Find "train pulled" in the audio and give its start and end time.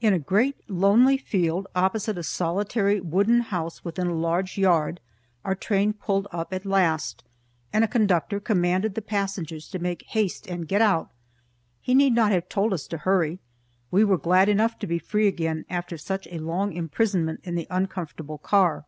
5.54-6.26